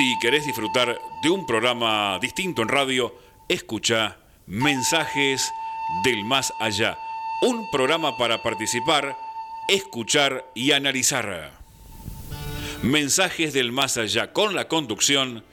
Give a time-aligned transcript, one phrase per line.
[0.00, 3.14] Si querés disfrutar de un programa distinto en radio,
[3.50, 5.52] escucha Mensajes
[6.04, 6.96] del Más Allá.
[7.42, 9.14] Un programa para participar,
[9.68, 11.52] escuchar y analizar.
[12.82, 15.44] Mensajes del Más Allá con la conducción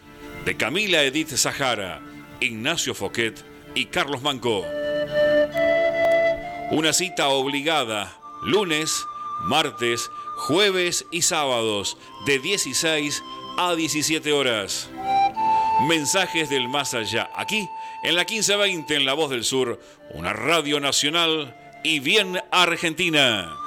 [0.45, 1.99] de Camila Edith Zahara,
[2.39, 3.43] Ignacio Foquet
[3.75, 4.63] y Carlos Manco.
[6.71, 9.03] Una cita obligada, lunes,
[9.41, 14.87] martes, jueves y sábados, de 16 a 17 horas.
[15.87, 17.67] Mensajes del más allá, aquí
[18.03, 19.79] en la 1520 en La Voz del Sur,
[20.13, 23.66] una radio nacional y bien argentina.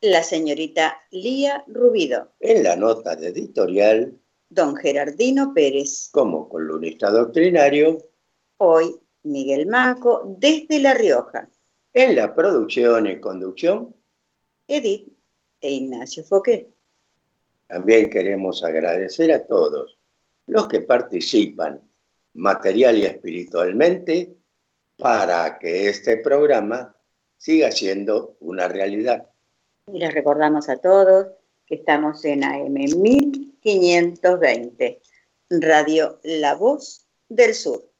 [0.00, 2.32] la señorita Lía Rubido.
[2.40, 6.08] En la nota de editorial, don Gerardino Pérez.
[6.10, 7.98] Como columnista doctrinario,
[8.56, 11.48] hoy Miguel Maco desde La Rioja.
[11.92, 13.94] En la producción y conducción,
[14.66, 15.12] Edith
[15.60, 16.68] e Ignacio Foquet.
[17.66, 19.98] También queremos agradecer a todos
[20.46, 21.80] los que participan
[22.34, 24.34] material y espiritualmente
[24.96, 26.96] para que este programa
[27.36, 29.30] siga siendo una realidad.
[29.92, 31.26] Y les recordamos a todos
[31.66, 35.00] que estamos en AM 1520,
[35.50, 37.90] Radio La Voz del Sur,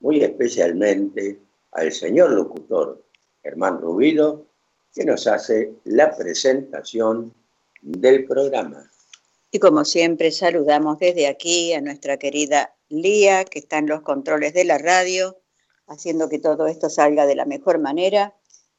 [0.00, 1.38] muy especialmente
[1.72, 3.04] al señor locutor
[3.42, 4.46] Germán Rubido
[4.94, 7.34] que nos hace la presentación
[7.82, 8.90] del programa.
[9.50, 14.54] Y como siempre, saludamos desde aquí a nuestra querida Lía, que está en los controles
[14.54, 15.40] de la radio,
[15.86, 18.34] haciendo que todo esto salga de la mejor manera.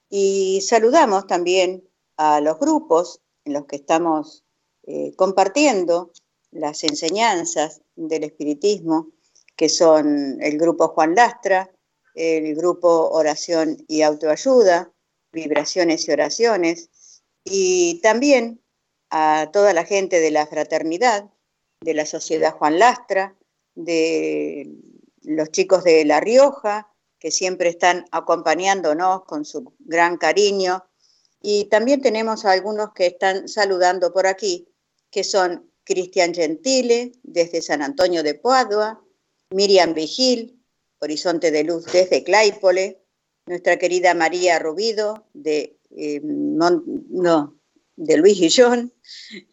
[0.10, 1.88] Y saludamos también
[2.18, 4.44] a los grupos en los que estamos
[4.86, 6.12] eh, compartiendo
[6.52, 9.12] las enseñanzas del espiritismo,
[9.56, 11.72] que son el grupo Juan Lastra,
[12.14, 14.92] el grupo Oración y Autoayuda,
[15.32, 16.90] vibraciones y oraciones,
[17.44, 18.62] y también
[19.10, 21.30] a toda la gente de la fraternidad,
[21.82, 23.36] de la Sociedad Juan Lastra,
[23.76, 24.70] de
[25.24, 26.90] los chicos de La Rioja,
[27.20, 30.86] que siempre están acompañándonos con su gran cariño.
[31.42, 34.68] Y también tenemos a algunos que están saludando por aquí,
[35.10, 39.02] que son Cristian Gentile, desde San Antonio de Padua,
[39.52, 40.62] Miriam Vigil,
[41.00, 43.02] Horizonte de Luz desde Claypole,
[43.46, 47.57] nuestra querida María Rubido, de, eh, no,
[47.98, 48.94] de Luis Guillón,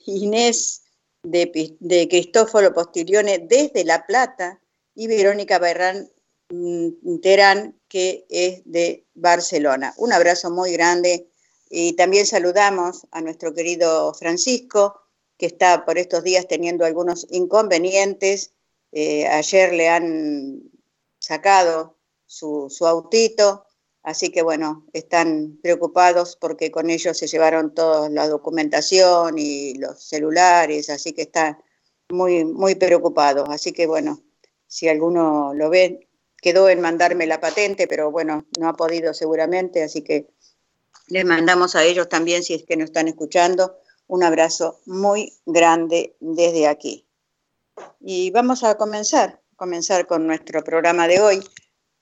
[0.07, 0.85] Inés
[1.25, 4.61] de, Cristóforo Postilione desde La Plata
[4.95, 6.11] y Verónica Berrán
[6.51, 9.95] mm, Terán, que es de Barcelona.
[9.97, 11.29] Un abrazo muy grande
[11.69, 15.01] y también saludamos a nuestro querido Francisco,
[15.37, 18.53] que está por estos días teniendo algunos inconvenientes.
[18.93, 20.71] Eh, ayer le han
[21.19, 23.67] sacado su, autito,
[24.05, 30.03] así que bueno, están preocupados porque con ellos se llevaron toda la documentación y los
[30.05, 31.59] celulares, así que está
[32.11, 33.47] muy, muy preocupado.
[33.51, 34.23] Así que bueno,
[34.69, 36.07] si alguno lo ve,
[36.41, 40.29] quedó en mandarme la patente, pero bueno, no ha podido seguramente, así que
[41.09, 46.15] les mandamos a ellos también, si es que nos están escuchando, un abrazo muy grande
[46.21, 47.07] desde aquí.
[48.01, 51.45] Y vamos a comenzar, comenzar con nuestro programa de hoy,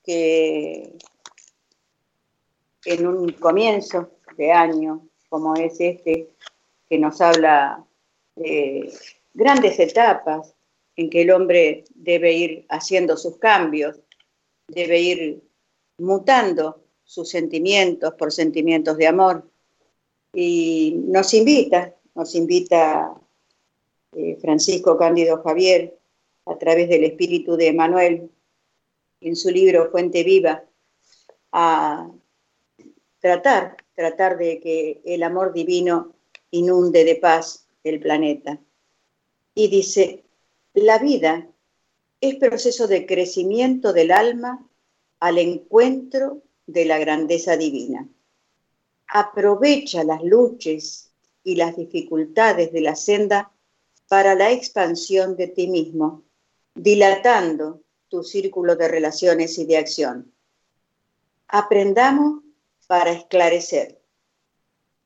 [0.03, 0.97] que
[2.85, 6.29] en un comienzo de año como es este,
[6.87, 7.83] que nos habla
[8.35, 8.93] de
[9.33, 10.53] grandes etapas
[10.95, 13.99] en que el hombre debe ir haciendo sus cambios,
[14.67, 15.41] debe ir
[15.97, 19.49] mutando sus sentimientos por sentimientos de amor.
[20.33, 23.15] Y nos invita nos invita
[24.15, 25.97] eh, Francisco Cándido Javier
[26.45, 28.29] a través del espíritu de Manuel
[29.21, 30.63] en su libro Fuente Viva
[31.51, 32.09] a
[33.23, 36.13] tratar, tratar de que el amor divino
[36.51, 38.59] inunde de paz el planeta.
[39.55, 40.25] Y dice,
[40.73, 41.47] la vida
[42.19, 44.67] es proceso de crecimiento del alma
[45.21, 48.09] al encuentro de la grandeza divina.
[49.07, 51.09] Aprovecha las luchas
[51.45, 53.53] y las dificultades de la senda
[54.09, 56.23] para la expansión de ti mismo,
[56.75, 60.33] dilatando tu círculo de relaciones y de acción.
[61.47, 62.42] Aprendamos
[62.93, 63.99] para esclarecer,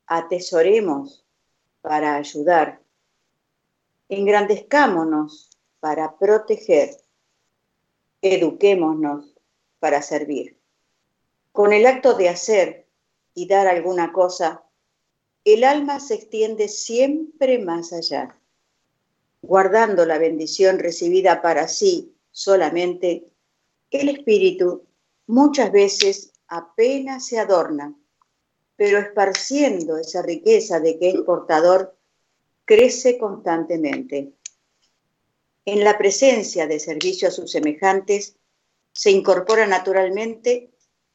[0.08, 1.26] atesoremos
[1.80, 2.82] para ayudar,
[4.10, 6.98] engrandezcámonos para proteger,
[8.22, 9.34] eduquémonos
[9.80, 10.60] para servir.
[11.54, 12.90] Con el acto de hacer
[13.34, 14.66] y dar alguna cosa,
[15.46, 18.38] el alma se extiende siempre más allá,
[19.42, 23.32] guardando la bendición recibida para sí solamente,
[23.92, 24.86] el espíritu
[25.26, 27.96] muchas veces apenas se adorna,
[28.76, 31.98] pero esparciendo esa riqueza de que es portador,
[32.66, 34.34] crece constantemente.
[35.66, 38.36] En la presencia de servicio a sus semejantes,
[38.94, 40.72] se incorpora naturalmente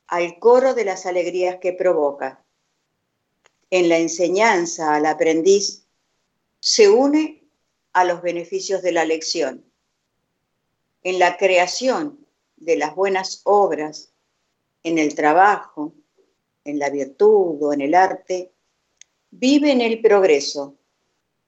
[0.06, 2.43] al coro de las alegrías que provoca
[3.73, 5.87] en la enseñanza al aprendiz
[6.61, 7.49] se une
[7.94, 9.64] a los beneficios de la lección.
[11.02, 12.26] En la creación
[12.56, 14.11] de las buenas obras,
[14.82, 15.93] en el trabajo,
[16.64, 18.52] en la virtud o en el arte,
[19.31, 20.75] vive en el progreso,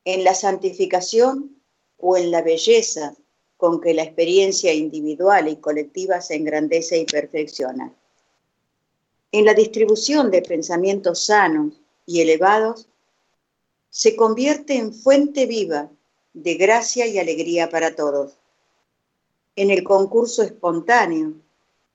[0.04, 1.60] en la santificación
[1.98, 3.14] o en la belleza
[3.56, 7.94] con que la experiencia individual y colectiva se engrandece y perfecciona.
[9.32, 12.88] En la distribución de pensamientos sanos, y elevados,
[13.90, 15.90] se convierte en fuente viva
[16.32, 18.36] de gracia y alegría para todos.
[19.56, 21.34] En el concurso espontáneo,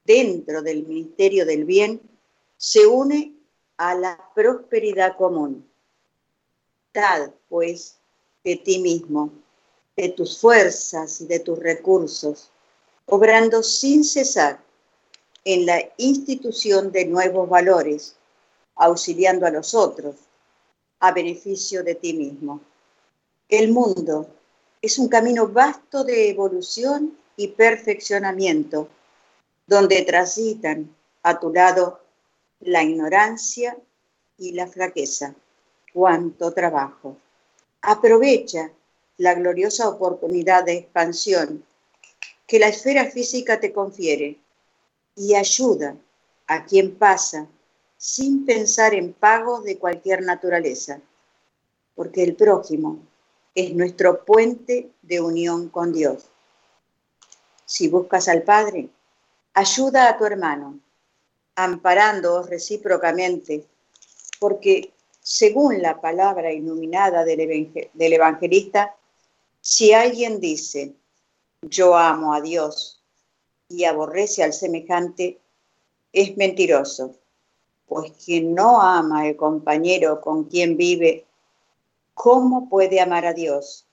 [0.04, 2.02] dentro del Ministerio del Bien,
[2.58, 3.36] se une
[3.78, 5.68] a la prosperidad común.
[6.92, 7.98] Tal, pues,
[8.44, 9.32] de ti mismo,
[9.96, 12.50] de tus fuerzas y de tus recursos,
[13.06, 14.60] obrando sin cesar
[15.46, 18.16] en la institución de nuevos valores
[18.76, 20.16] auxiliando a los otros
[21.00, 22.62] a beneficio de ti mismo.
[23.48, 24.28] El mundo
[24.82, 28.90] es un camino vasto de evolución y perfeccionamiento,
[29.70, 30.90] donde transitan
[31.22, 32.00] a tu lado
[32.60, 33.78] la ignorancia
[34.40, 35.36] y la fraqueza.
[35.94, 37.18] Cuánto trabajo.
[37.82, 38.72] Aprovecha
[39.18, 41.64] la gloriosa oportunidad de expansión
[42.48, 44.40] que la esfera física te confiere
[45.16, 45.96] y ayuda
[46.48, 47.48] a quien pasa
[47.96, 51.00] sin pensar en pagos de cualquier naturaleza,
[51.94, 52.98] porque el prójimo
[53.54, 56.26] es nuestro puente de unión con Dios.
[57.66, 58.90] Si buscas al Padre,
[59.60, 60.80] ayuda a tu hermano,
[61.56, 63.66] amparándoos recíprocamente,
[64.40, 67.42] porque según la palabra iluminada del,
[68.14, 68.96] evangelista,
[69.60, 70.94] si alguien dice,
[71.62, 73.04] yo amo a Dios,
[73.68, 75.40] y aborrece al semejante
[76.14, 77.16] es mentiroso,
[77.86, 81.26] pues quien no ama al compañero con quien vive,
[82.14, 83.86] ¿cómo puede amar a Dios,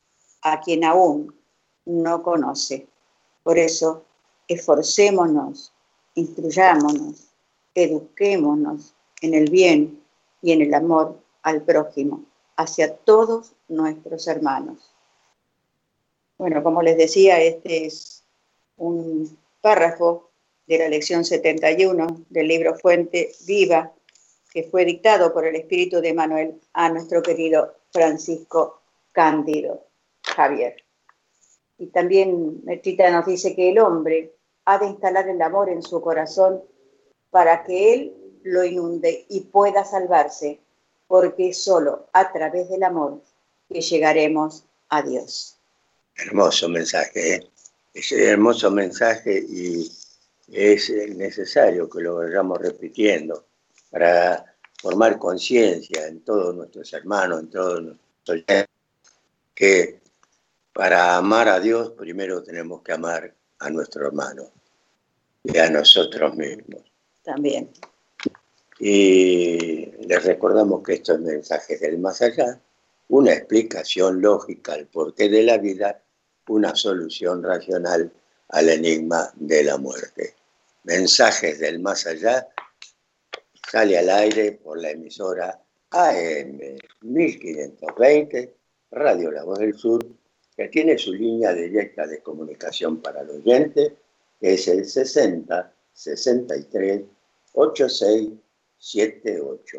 [0.43, 1.35] a quien aún
[1.85, 2.87] no conoce?
[3.43, 4.06] Por eso,
[4.49, 5.73] esforcémonos,
[6.15, 7.29] instruyámonos,
[7.75, 10.03] eduquémonos en el bien
[10.43, 12.25] y en el amor al prójimo,
[12.57, 14.93] hacia todos nuestros hermanos.
[16.39, 18.23] Bueno, como les decía, este es
[18.77, 20.31] un párrafo
[20.67, 23.93] de la lección 71 del libro Fuente Viva,
[24.51, 28.81] que fue dictado por el Espíritu de Manuel a nuestro querido Francisco
[29.13, 29.87] Cándido
[30.23, 30.77] Javier.
[31.79, 34.36] Y también Mertita nos dice que el hombre
[34.67, 36.63] ha de instalar el amor en su corazón
[37.31, 40.61] para que él lo inunde y pueda salvarse,
[41.07, 43.23] porque es solo a través del amor
[43.69, 45.57] que llegaremos a Dios.
[46.17, 47.51] Hermoso mensaje, ¿eh?
[47.95, 49.91] es hermoso mensaje y
[50.53, 53.45] es necesario que lo vayamos repitiendo
[53.91, 54.45] para
[54.81, 58.45] formar conciencia en todos nuestros hermanos, en todos nuestros
[59.55, 60.01] que
[60.73, 64.56] para amar a Dios primero tenemos que amar a nuestro hermano
[65.53, 66.83] y a nosotros mismos.
[67.23, 67.71] También.
[68.79, 72.61] Y les recordamos que estos mensajes del más allá,
[73.09, 76.03] una explicación lógica al porqué de la vida,
[76.49, 78.13] una solución racional
[78.49, 80.35] al enigma de la muerte.
[80.85, 82.49] Mensajes del más allá
[83.71, 85.61] sale al aire por la emisora
[85.91, 86.59] AM
[87.01, 88.55] 1520,
[88.93, 90.07] Radio La Voz del Sur,
[90.57, 93.97] que tiene su línea directa de comunicación para el oyente,
[94.41, 97.03] que es el 60 63
[97.55, 98.31] 86
[98.79, 99.79] 78.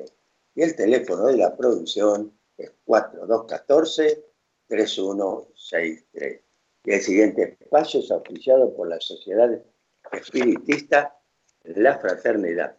[0.56, 4.26] Y el teléfono de la producción es 4214
[4.68, 6.42] 3163.
[6.86, 9.62] Y el siguiente espacio es auspiciado por la Sociedad
[10.12, 11.16] Espiritista
[11.64, 12.78] La Fraternidad,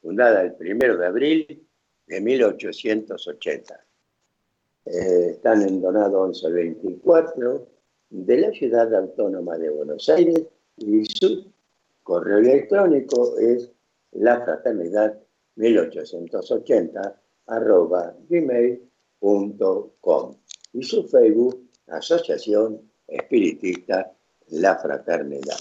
[0.00, 1.68] fundada el 1 de abril
[2.06, 3.86] de 1880.
[4.84, 7.68] Eh, están en Donado 1124
[8.10, 10.46] de la Ciudad Autónoma de Buenos Aires
[10.82, 11.50] y su
[12.02, 13.70] correo electrónico es
[14.12, 15.18] la fraternidad
[15.56, 18.76] 1880 arroba gmail.com
[20.72, 24.12] y su Facebook Asociación espiritista
[24.48, 25.58] La Fraternidad.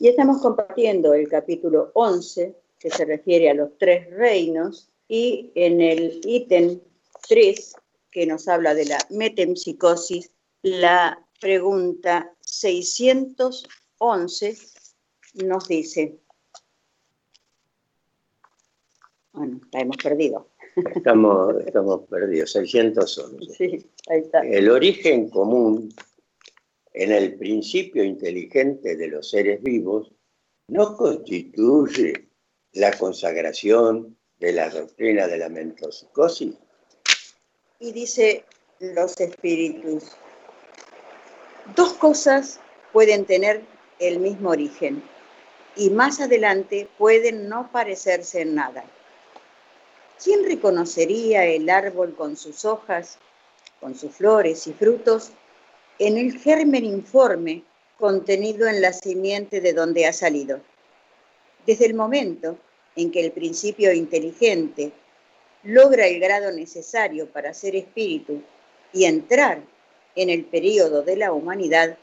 [0.00, 5.80] Y estamos compartiendo el capítulo 11, que se refiere a los tres reinos, y en
[5.80, 6.80] el ítem
[7.28, 7.74] 3,
[8.10, 10.30] que nos habla de la metempsicosis,
[10.62, 12.34] la pregunta
[13.98, 14.56] 611
[15.44, 16.18] nos dice,
[19.32, 20.50] bueno, la hemos perdido.
[20.94, 23.54] Estamos, estamos perdidos, 611.
[23.54, 24.40] Sí, ahí está.
[24.40, 25.92] El origen común
[26.92, 30.12] en el principio inteligente de los seres vivos
[30.68, 32.28] no constituye
[32.72, 36.54] la consagración de la doctrina de la mentopsicosis.
[37.80, 38.44] Y dice
[38.80, 40.12] los espíritus,
[41.74, 42.60] dos cosas
[42.92, 43.62] pueden tener
[43.98, 45.02] el mismo origen
[45.76, 48.84] y más adelante pueden no parecerse en nada.
[50.22, 53.18] ¿Quién reconocería el árbol con sus hojas,
[53.80, 55.30] con sus flores y frutos
[55.98, 57.62] en el germen informe
[57.98, 60.60] contenido en la simiente de donde ha salido.
[61.66, 62.56] Desde el momento
[62.94, 64.92] en que el principio inteligente
[65.64, 68.40] logra el grado necesario para ser espíritu
[68.92, 69.60] y entrar
[70.14, 71.98] en el período de la humanidad,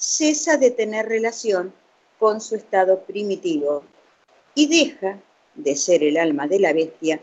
[0.00, 1.74] cesa de tener relación
[2.18, 3.84] con su estado primitivo
[4.54, 5.20] y deja
[5.54, 7.20] de ser el alma de la bestia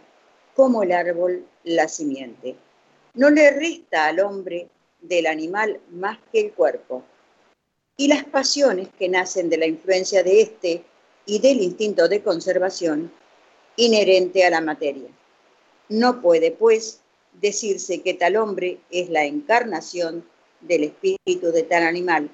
[0.56, 2.56] como el árbol la simiente.
[3.16, 4.68] No le resta al hombre
[5.02, 7.04] del animal más que el cuerpo,
[7.98, 10.84] y las pasiones que nacen de la influencia de éste
[11.26, 13.12] y del instinto de conservación
[13.76, 15.10] inherente a la materia.
[15.90, 17.02] No puede, pues,
[17.34, 20.24] decirse que tal hombre es la encarnación
[20.62, 22.30] del espíritu de tal animal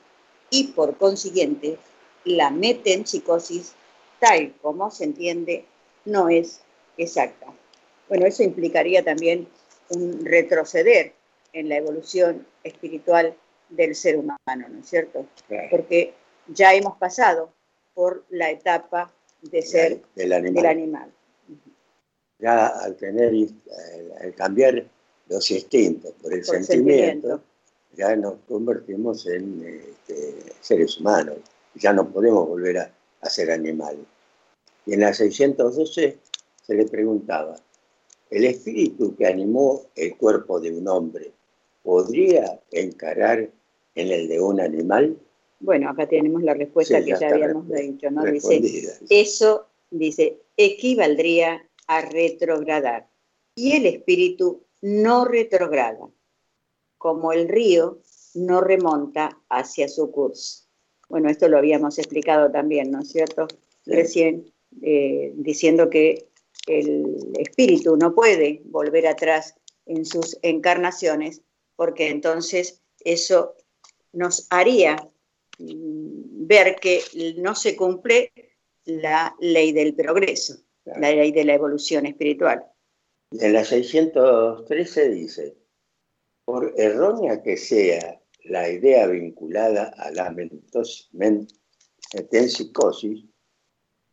[0.53, 1.79] y, por consiguiente,
[2.25, 3.73] la metempsicosis,
[4.19, 5.65] tal como se entiende,
[6.05, 6.61] no es
[6.95, 7.47] exacta.
[8.07, 9.47] Bueno, eso implicaría también
[9.89, 11.13] un retroceder
[11.53, 13.35] en la evolución espiritual
[13.69, 14.37] del ser humano,
[14.69, 15.25] ¿no es cierto?
[15.71, 16.13] Porque
[16.47, 17.51] ya hemos pasado
[17.95, 21.11] por la etapa de ser del animal.
[22.37, 23.33] Ya al tener,
[24.21, 24.85] al cambiar
[25.27, 27.41] los instintos por el sentimiento,
[27.95, 31.37] ya nos convertimos en este, seres humanos.
[31.75, 34.05] Ya no podemos volver a, a ser animales.
[34.85, 36.17] Y en la 612
[36.61, 37.55] se le preguntaba,
[38.29, 41.31] el espíritu que animó el cuerpo de un hombre
[41.83, 43.49] podría encarar
[43.95, 45.17] en el de un animal?
[45.59, 48.23] Bueno, acá tenemos la respuesta que ya, habíamos dicho, ¿no?
[48.25, 48.61] Dice,
[49.09, 53.07] eso, dice, equivaldría a retrogradar.
[53.55, 56.09] Y el espíritu no retrograda,
[57.03, 57.99] como el río
[58.33, 60.63] no remonta hacia su curso.
[61.09, 63.45] Bueno, esto lo habíamos explicado también, ¿no es cierto?
[63.85, 66.29] Recién, eh, diciendo que
[66.65, 69.53] el espíritu no puede volver atrás
[69.85, 71.41] en sus encarnaciones,
[71.75, 73.55] porque entonces eso
[74.13, 74.95] nos haría
[75.59, 77.01] mm, ver que
[77.35, 78.31] no se cumple
[78.85, 80.55] la ley del progreso,
[80.85, 82.63] la ley de la evolución espiritual.
[83.31, 85.62] En la 613 dice,
[86.45, 90.35] por errónea que sea la idea vinculada a la
[92.13, 93.25] metempsicosis,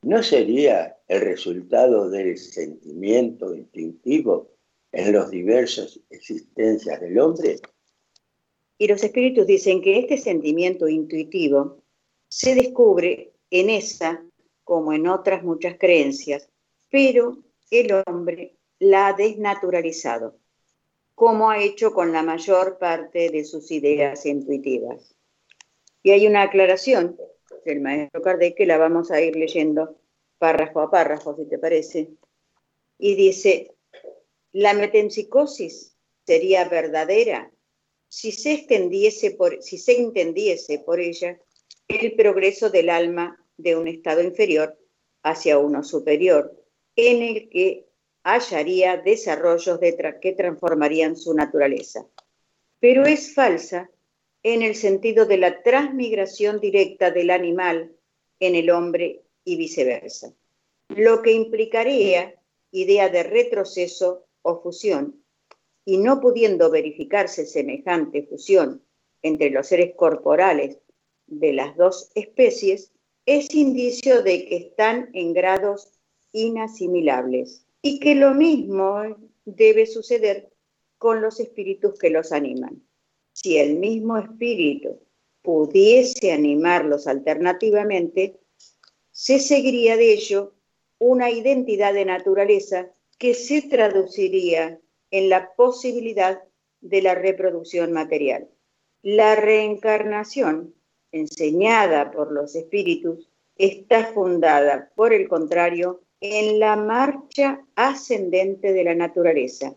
[0.03, 4.53] ¿no sería el resultado del sentimiento instintivo
[4.93, 7.57] en las diversas existencias del hombre?
[8.79, 11.83] Y los espíritus dicen que este sentimiento intuitivo
[12.29, 14.25] se descubre en esa
[14.65, 16.49] como en otras muchas creencias,
[16.91, 17.39] pero
[17.71, 20.40] el hombre la ha desnaturalizado,
[21.21, 25.15] como ha hecho con la mayor parte de sus ideas intuitivas.
[26.03, 27.15] Y hay una aclaración
[27.67, 30.01] del maestro Kardec que la vamos a ir leyendo
[30.39, 32.09] párrafo a párrafo, si te parece.
[32.97, 33.71] Y dice,
[34.53, 37.53] la metempsicosis sería verdadera
[38.09, 38.67] si se,
[39.61, 41.39] si se entendiese por ella
[41.87, 44.79] el progreso del alma de un estado inferior
[45.23, 46.65] hacia uno superior,
[46.97, 47.90] en el que
[48.23, 52.07] hallaría desarrollos de que transformarían su naturaleza.
[52.79, 53.91] Pero es falsa
[54.43, 57.93] en el sentido de la transmigración directa del animal
[58.39, 60.33] en el hombre y viceversa,
[60.89, 62.35] lo que implicaría
[62.73, 65.23] idea de retroceso o fusión
[65.85, 68.83] y no pudiendo verificarse semejante fusión
[69.23, 70.79] entre los seres corporales
[71.27, 72.93] de las dos especies,
[73.27, 75.93] es indicio de que están en grados
[76.33, 79.03] inasimilables y que lo mismo
[79.45, 80.51] debe suceder
[80.99, 82.83] con los espíritus que los animan.
[83.33, 85.01] Si el mismo espíritu
[85.43, 88.39] pudiese animarlos alternativamente,
[89.11, 90.55] se seguiría de ello
[90.99, 94.79] una identidad de naturaleza que se traduciría
[95.11, 96.43] en la posibilidad
[96.81, 98.49] de la reproducción material.
[99.03, 100.75] La reencarnación,
[101.13, 108.95] enseñada por los espíritus, está fundada, por el contrario, en la marcha ascendente de la
[108.95, 109.75] naturaleza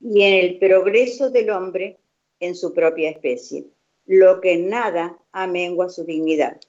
[0.00, 1.98] y en el progreso del hombre
[2.40, 3.66] en su propia especie,
[4.06, 6.60] lo que nada amengua su dignidad.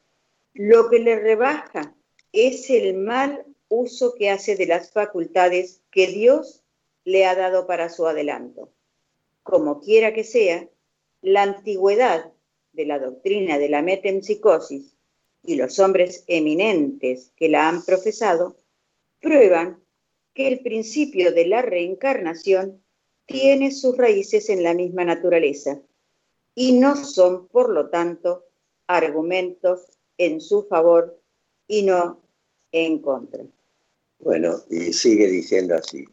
[0.53, 1.95] Lo que le rebaja
[2.31, 6.63] es el mal uso que hace de las facultades que Dios
[7.03, 8.69] le ha dado para su adelanto.
[9.43, 10.67] Como quiera que sea,
[11.21, 12.31] la antigüedad
[12.73, 14.95] de la doctrina de la metempsicosis
[15.43, 18.55] y los hombres eminentes que la han profesado
[19.25, 19.81] prueban
[20.35, 22.83] que el principio de la reencarnación
[23.25, 25.81] tiene sus raíces en la misma naturaleza
[26.53, 28.45] y no son, por lo tanto,
[28.85, 29.87] argumentos
[30.19, 31.19] en su favor
[31.67, 32.21] y no
[32.71, 33.43] en contra.
[34.19, 36.05] Bueno, y sigue diciendo así.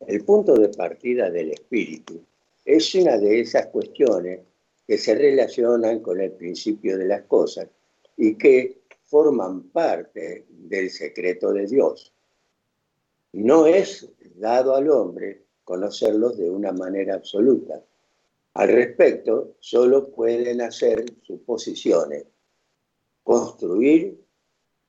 [0.00, 2.20] El punto de partida del espíritu
[2.64, 4.40] es una de esas cuestiones
[4.88, 7.68] que se relacionan con el principio de las cosas
[8.16, 12.12] y que forman parte del secreto de Dios.
[13.32, 17.82] No es dado al hombre conocerlos de una manera absoluta.
[18.54, 22.24] Al respecto, solo pueden hacer suposiciones,
[23.22, 24.20] construir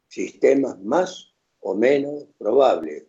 [0.08, 3.06] sistemas más o menos probables.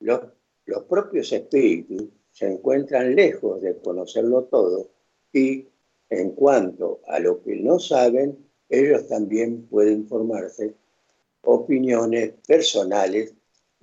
[0.00, 0.20] Los
[0.66, 4.88] los propios espíritus se encuentran lejos de conocerlo todo
[5.32, 5.66] y
[6.08, 10.74] en cuanto a lo que no saben, ellos también pueden formarse
[11.42, 13.34] opiniones personales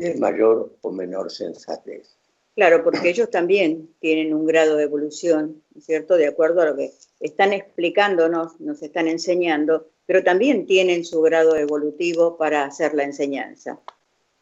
[0.02, 2.18] de mayor o menor sensatez.
[2.56, 6.18] Claro, porque ellos también tienen un grado de evolución, ¿cierto?
[6.18, 11.56] De acuerdo a lo que están explicándonos, nos están enseñando, pero también tienen su grado
[11.56, 13.80] evolutivo para hacer la enseñanza.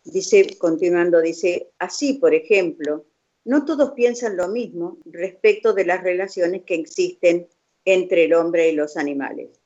[0.03, 3.05] Dice, continuando, dice, así, por ejemplo,
[3.45, 7.47] no todos piensan lo mismo respecto de las relaciones que existen
[7.85, 9.61] entre el hombre y los animales.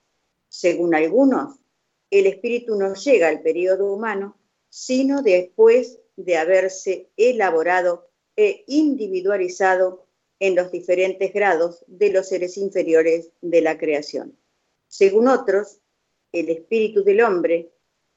[0.49, 1.55] Según algunos,
[2.09, 4.37] el espíritu no llega al periodo humano,
[4.73, 10.07] sino después de haberse elaborado e individualizado
[10.39, 14.35] en los diferentes grados de los seres inferiores de la creación.
[14.87, 15.79] Según otros,
[16.31, 17.71] el espíritu del hombre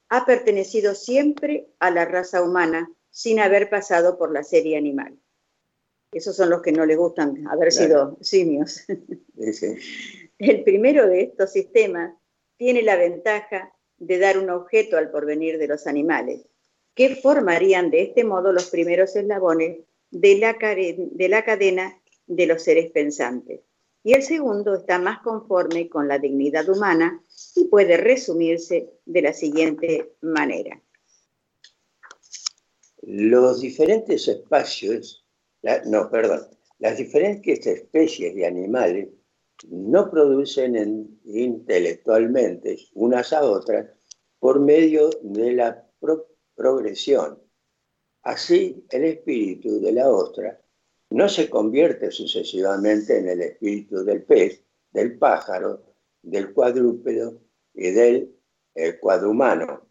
[0.08, 5.14] ha pertenecido siempre a la raza humana sin haber pasado por la serie animal.
[6.10, 8.80] Esos son los que no les gustan haber sido simios.
[10.38, 12.14] El primero de estos sistemas
[12.56, 16.46] tiene la ventaja de dar un objeto al porvenir de los animales,
[16.94, 19.78] que formarían de este modo los primeros eslabones
[20.10, 23.60] de la, de la cadena de los seres pensantes.
[24.02, 27.22] Y el segundo está más conforme con la dignidad humana
[27.56, 30.80] y puede resumirse de la siguiente manera.
[33.02, 35.26] Los diferentes espacios,
[35.86, 36.46] no, perdón,
[36.78, 39.08] las diferentes especies de animales
[39.68, 43.90] no producen intelectualmente unas a otras
[44.38, 45.88] por medio de la
[46.54, 47.42] progresión.
[48.22, 50.60] Así, el espíritu de la ostra
[51.10, 55.84] no se convierte sucesivamente en el espíritu del pez, del pájaro,
[56.22, 57.40] del cuadrúpedo
[57.72, 58.36] y del
[59.00, 59.86] cuadrumano.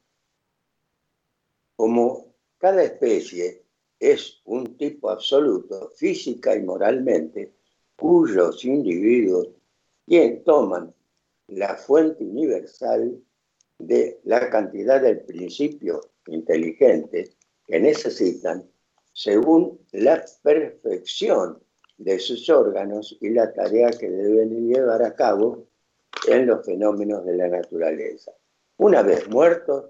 [1.75, 3.65] Como cada especie
[3.99, 7.54] es un tipo absoluto, física y moralmente,
[7.97, 9.49] cuyos individuos
[10.45, 10.93] toman
[11.47, 13.19] la fuente universal
[13.79, 17.31] de la cantidad del principio inteligente
[17.67, 18.63] que necesitan
[19.13, 21.59] según la perfección
[21.97, 25.67] de sus órganos y la tarea que deben llevar a cabo
[26.27, 28.31] en los fenómenos de la naturaleza.
[28.77, 29.85] Una vez muertos,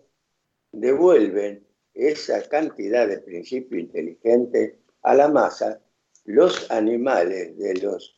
[0.71, 5.79] devuelven esa cantidad de principio inteligente a la masa
[6.25, 8.17] los animales de los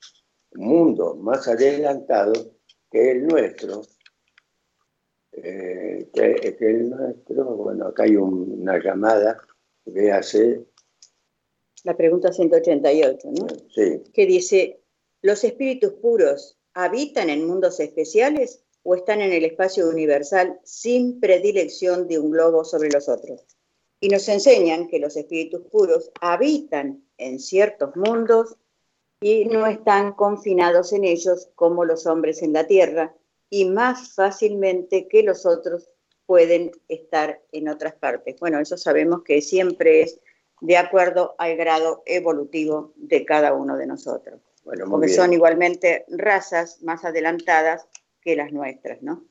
[0.54, 2.50] mundos más adelantados
[2.90, 3.84] que el nuestro,
[5.34, 9.38] eh, que, el nuestro, bueno, acá hay una llamada,
[9.86, 10.66] véase.
[11.84, 13.48] La pregunta 188, ¿no?
[13.74, 14.04] Sí.
[14.14, 14.82] Que dice,
[15.22, 22.08] ¿los espíritus puros habitan en mundos especiales o están en el espacio universal sin predilección
[22.08, 23.46] de un globo sobre los otros?
[24.00, 28.58] Y nos enseñan que los espíritus puros habitan en ciertos mundos
[29.20, 33.14] y no están confinados en ellos como los hombres en la tierra
[33.50, 35.90] y más fácilmente que los otros
[36.26, 38.40] pueden estar en otras partes.
[38.40, 40.20] Bueno, eso sabemos que siempre es
[40.62, 44.42] de acuerdo al grado evolutivo de cada uno de nosotros.
[44.64, 47.88] Bueno, porque son igualmente razas más adelantadas
[48.22, 49.24] que las nuestras, ¿no?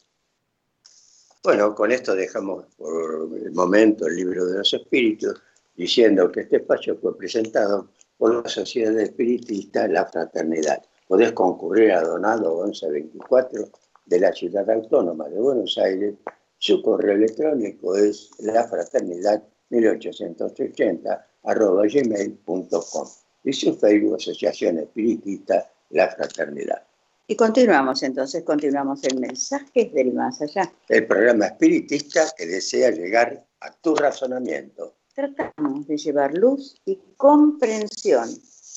[1.44, 5.40] Bueno, con esto dejamos por el momento el libro de los espíritus,
[5.76, 10.82] diciendo que este espacio fue presentado por la Sociedad Espiritista La Fraternidad.
[11.06, 13.68] Podés concurrir a Donado 1124
[14.06, 16.14] de la Ciudad Autónoma de Buenos Aires.
[16.58, 23.08] Su correo electrónico es lafraternidad1880 gmail.com
[23.44, 26.82] y su Facebook Asociación Espiritista La Fraternidad.
[27.28, 30.72] Y continuamos entonces, continuamos el mensaje del más allá.
[30.88, 34.94] El programa espiritista que desea llegar a tu razonamiento.
[35.16, 38.28] Tratamos de llevar luz y comprensión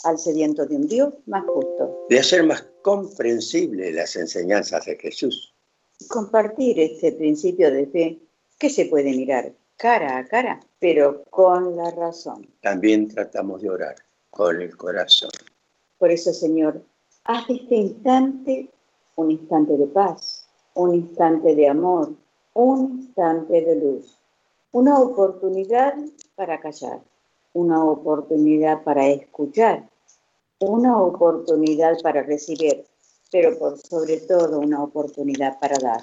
[0.05, 2.07] al sediento de un Dios más justo.
[2.09, 5.53] De hacer más comprensible las enseñanzas de Jesús.
[6.07, 8.19] Compartir este principio de fe
[8.57, 12.47] que se puede mirar cara a cara, pero con la razón.
[12.61, 13.95] También tratamos de orar
[14.29, 15.31] con el corazón.
[15.97, 16.81] Por eso, Señor,
[17.25, 18.71] Haz este instante
[19.19, 22.13] un instante de paz, un instante de amor,
[22.53, 24.17] un instante de luz,
[24.71, 25.93] una oportunidad
[26.39, 27.01] para callar,
[27.51, 29.89] una oportunidad para escuchar,
[30.61, 32.85] una oportunidad para recibir,
[33.29, 36.01] pero por sobre todo una oportunidad para dar.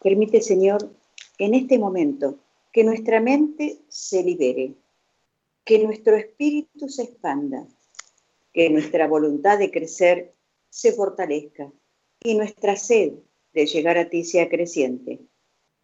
[0.00, 0.88] Permite, Señor,
[1.38, 2.36] en este momento
[2.72, 4.76] que nuestra mente se libere,
[5.64, 7.66] que nuestro espíritu se expanda,
[8.52, 10.32] que nuestra voluntad de crecer
[10.70, 11.72] se fortalezca
[12.22, 13.14] y nuestra sed
[13.52, 15.18] de llegar a ti sea creciente.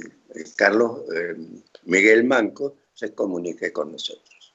[0.56, 1.36] Carlos eh,
[1.84, 4.54] Miguel Manco se comunique con nosotros.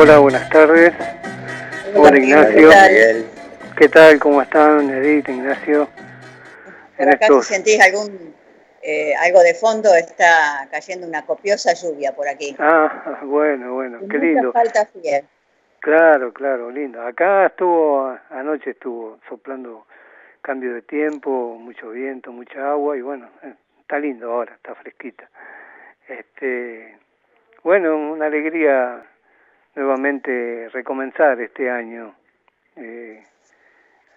[0.00, 0.94] Hola, buenas tardes.
[1.96, 2.70] Hola, Ignacio.
[3.76, 4.20] ¿Qué tal?
[4.20, 5.88] ¿Cómo están, Edith, Ignacio?
[6.98, 8.32] En acá si sentís algún,
[8.80, 12.54] eh, algo de fondo, está cayendo una copiosa lluvia por aquí.
[12.60, 14.52] Ah, bueno, bueno, qué lindo.
[14.52, 15.24] falta fiel.
[15.80, 17.04] Claro, claro, lindo.
[17.04, 19.84] Acá estuvo, anoche estuvo soplando
[20.42, 25.28] cambio de tiempo, mucho viento, mucha agua y bueno, eh, está lindo ahora, está fresquita.
[26.06, 26.96] Este,
[27.64, 29.02] bueno, una alegría
[29.78, 32.12] nuevamente recomenzar este año
[32.74, 33.22] eh,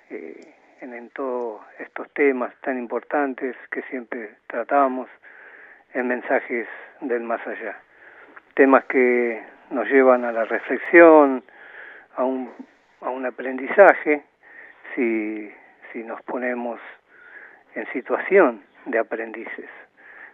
[0.10, 5.08] eh, en, todos estos temas tan importantes que siempre tratamos
[5.94, 6.68] en mensajes
[7.02, 7.78] del más allá.
[8.56, 11.44] Temas que nos llevan a la reflexión,
[12.16, 12.52] a un,
[13.02, 14.24] a un aprendizaje,
[14.96, 15.52] si,
[15.94, 16.80] si nos ponemos
[17.76, 19.70] en situación de aprendices.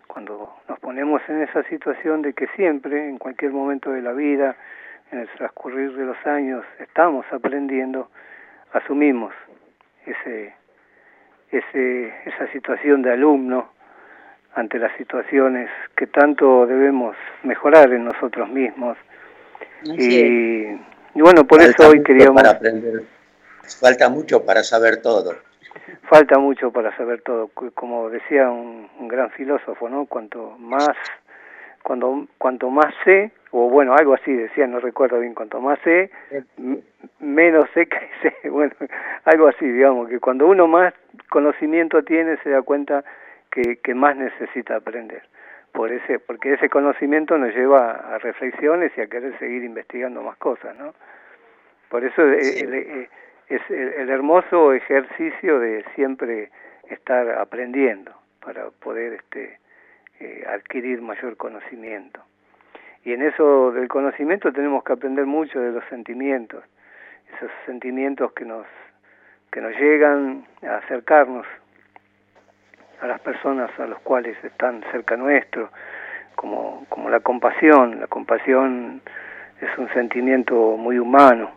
[0.08, 4.56] Cuando nos ponemos en esa situación de que siempre, en cualquier momento de la vida,
[5.12, 8.10] en el transcurrir de los años estamos aprendiendo,
[8.74, 9.34] asumimos
[10.06, 10.54] ese,
[11.52, 13.70] ese, esa situación de alumno
[14.56, 18.98] ante las situaciones que tanto debemos mejorar en nosotros mismos.
[19.84, 22.44] Y, y, bueno, por eso hoy queríamos...
[22.44, 23.04] aprender.
[23.80, 25.36] Falta mucho para saber todo.
[26.10, 27.50] Falta mucho para saber todo.
[27.50, 30.06] Como decía un, un gran filósofo, ¿no?
[30.06, 30.96] Cuanto más,
[31.88, 36.12] cuando, cuanto más sé, o bueno, algo así decía, no recuerdo bien, cuanto más sé,
[37.22, 38.74] menos sé que sé, bueno,
[39.24, 40.94] algo así, digamos, que cuando uno más
[41.30, 43.06] conocimiento tiene se da cuenta
[43.50, 45.22] que, que más necesita aprender,
[45.72, 50.36] por ese, porque ese conocimiento nos lleva a reflexiones y a querer seguir investigando más
[50.36, 50.94] cosas, ¿no?
[51.88, 53.08] Por eso eh,
[53.48, 56.50] es el hermoso ejercicio de siempre
[56.90, 58.12] estar aprendiendo
[58.44, 59.58] para poder este,
[60.20, 62.22] eh, adquirir mayor conocimiento.
[63.04, 66.64] Y en eso del conocimiento tenemos que aprender mucho de los sentimientos,
[67.36, 68.66] esos sentimientos que nos,
[69.52, 71.46] que nos llegan a acercarnos
[73.02, 75.70] a las personas a los cuales están cerca nuestro,
[76.36, 78.00] como, como la compasión.
[78.00, 79.02] La compasión
[79.62, 81.52] es un sentimiento muy humano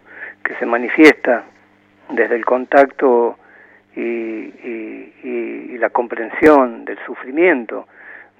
[0.44, 1.44] que se manifiesta
[2.10, 3.38] desde el contacto
[3.96, 7.88] y, la comprensión del sufrimiento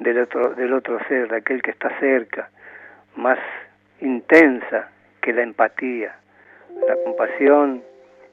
[0.00, 2.50] del otro, del otro ser, de aquel que está cerca,
[3.16, 3.38] más
[4.00, 6.16] intensa que la empatía.
[6.86, 7.82] La compasión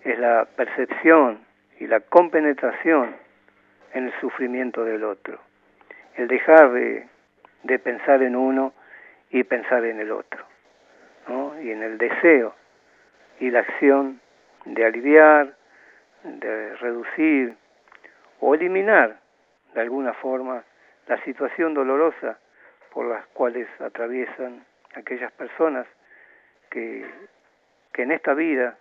[0.04, 1.40] es la percepción
[1.80, 3.16] y la compenetración
[3.94, 5.40] en el sufrimiento del otro.
[6.16, 7.06] El dejar de,
[7.64, 8.74] de pensar en uno
[9.30, 10.46] y pensar en el otro.
[11.28, 11.60] ¿no?
[11.62, 12.56] Y en el deseo
[13.40, 14.22] y la acción
[14.66, 15.54] de aliviar,
[16.24, 17.56] de reducir
[18.40, 19.18] o eliminar
[19.74, 20.64] de alguna forma
[21.08, 22.40] la situación dolorosa
[22.92, 24.66] por las cuales atraviesan
[24.96, 25.88] aquellas personas
[26.70, 27.06] que,
[27.94, 28.78] que en esta vida,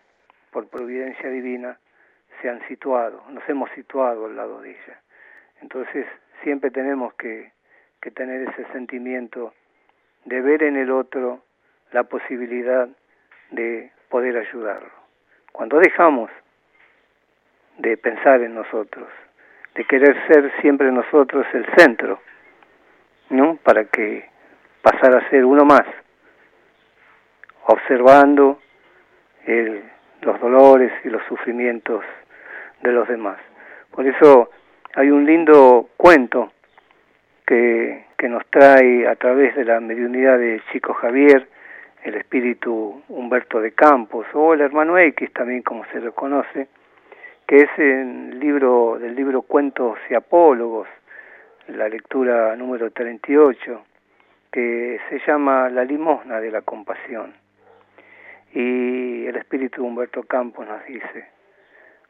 [0.51, 1.79] por providencia divina,
[2.41, 5.01] se han situado, nos hemos situado al lado de ella.
[5.61, 6.07] Entonces
[6.43, 7.53] siempre tenemos que,
[8.01, 9.55] que tener ese sentimiento
[10.25, 11.43] de ver en el otro
[11.93, 12.89] la posibilidad
[13.51, 14.91] de poder ayudarlo.
[15.53, 16.31] Cuando dejamos
[17.79, 19.09] de pensar en nosotros,
[19.77, 22.21] de querer ser siempre nosotros el centro,
[23.31, 23.57] ¿no?
[23.63, 24.29] Para que
[24.83, 25.85] pasar a ser uno más,
[27.67, 28.61] observando
[29.47, 29.83] el,
[30.23, 32.05] los dolores y los sufrimientos
[32.83, 33.39] de los demás.
[33.91, 34.51] Por eso
[34.95, 36.53] hay un lindo cuento
[37.47, 41.49] que, que nos trae a través de la mediunidad de Chico Javier,
[42.05, 46.69] el espíritu Humberto de Campos, o el hermano X también como se lo conoce,
[47.47, 50.89] que es el libro del libro Cuentos y Apólogos,
[51.69, 53.85] la lectura número 38,
[54.51, 57.35] que se llama La limosna de la compasión.
[58.53, 61.29] Y el espíritu Humberto Campos nos dice,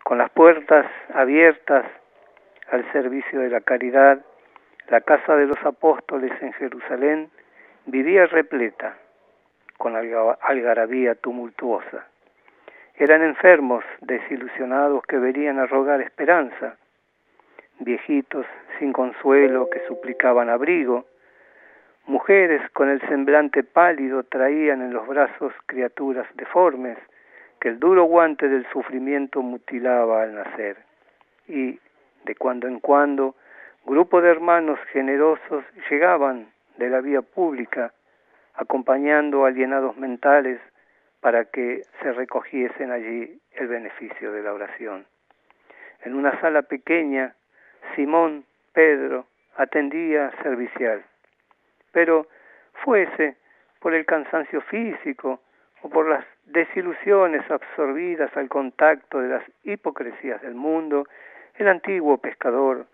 [0.05, 1.85] con las puertas abiertas
[2.70, 4.25] al servicio de la caridad,
[4.88, 7.31] la casa de los apóstoles en Jerusalén
[7.85, 8.96] vivía repleta,
[9.77, 12.07] con algarabía tumultuosa
[12.99, 16.77] eran enfermos, desilusionados que venían a rogar esperanza,
[17.79, 18.47] viejitos
[18.79, 21.05] sin consuelo que suplicaban abrigo,
[22.07, 26.97] mujeres con el semblante pálido traían en los brazos criaturas deformes
[27.61, 30.77] que el duro guante del sufrimiento mutilaba al nacer.
[31.49, 31.79] Y,
[32.25, 33.35] de cuando en cuando,
[33.85, 37.93] grupo de hermanos generosos llegaban de la vía pública,
[38.55, 40.61] acompañando alienados mentales
[41.27, 45.05] para que se recogiesen allí el beneficio de la oración.
[46.05, 47.35] En una sala pequeña,
[47.97, 51.03] Simón Pedro atendía servicial,
[51.91, 52.29] pero
[52.75, 53.35] fuese
[53.81, 55.41] por el cansancio físico
[55.83, 61.09] o por las desilusiones absorbidas al contacto de las hipocresías del mundo,
[61.57, 62.87] el antiguo pescador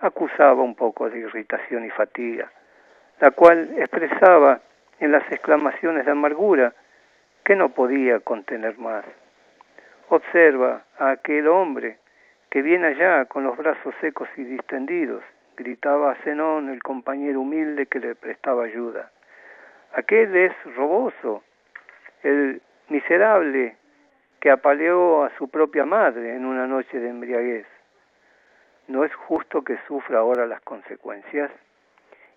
[0.00, 2.48] acusaba un poco de irritación y fatiga,
[3.18, 4.60] la cual expresaba
[5.00, 6.72] en las exclamaciones de amargura
[7.44, 9.04] que no podía contener más.
[10.08, 11.98] Observa a aquel hombre
[12.50, 15.22] que viene allá con los brazos secos y distendidos,
[15.56, 19.10] gritaba a Zenón, el compañero humilde que le prestaba ayuda.
[19.94, 21.42] Aquel es roboso,
[22.22, 23.76] el miserable
[24.40, 27.66] que apaleó a su propia madre en una noche de embriaguez.
[28.88, 31.50] ¿No es justo que sufra ahora las consecuencias?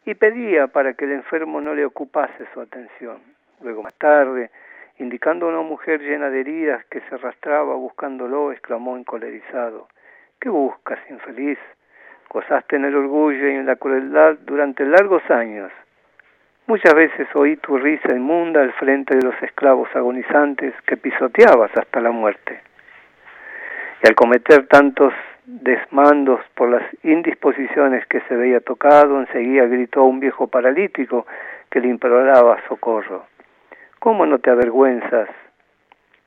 [0.06, 3.20] Y pedía para que el enfermo no le ocupase su atención.
[3.62, 4.52] Luego más tarde,
[4.98, 9.90] Indicando a una mujer llena de heridas que se arrastraba buscándolo, exclamó encolerizado,
[10.40, 11.58] ¿Qué buscas, infeliz?
[12.30, 15.72] Gozaste en el orgullo y en la crueldad durante largos años.
[16.68, 22.00] Muchas veces oí tu risa inmunda al frente de los esclavos agonizantes que pisoteabas hasta
[22.00, 22.62] la muerte.
[24.04, 25.14] Y al cometer tantos
[25.46, 31.28] desmandos por las indisposiciones que se veía tocado, enseguida gritó a un viejo paralítico
[31.70, 33.26] que le imploraba socorro.
[34.06, 35.30] ¿Cómo no te avergüenzas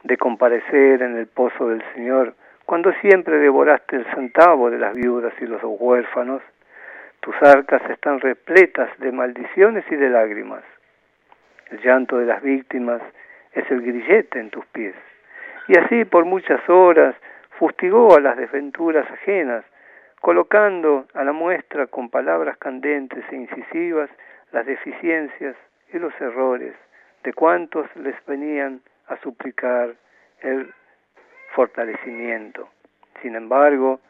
[0.02, 2.34] de comparecer en el pozo del Señor
[2.66, 6.42] cuando siempre devoraste el centavo de las viudas y los huérfanos?
[7.20, 10.64] Tus arcas están repletas de maldiciones y de lágrimas.
[11.70, 13.00] El llanto de las víctimas
[13.52, 14.96] es el grillete en tus pies.
[15.68, 17.14] Y así por muchas horas
[17.60, 19.64] fustigó a las desventuras ajenas,
[20.20, 24.10] colocando a la muestra con palabras candentes e incisivas
[24.50, 25.54] las deficiencias
[25.92, 26.74] y los errores
[27.24, 29.94] de cuántos les venían a suplicar
[30.40, 30.72] el
[31.54, 32.68] fortalecimiento.
[33.22, 34.00] Sin embargo,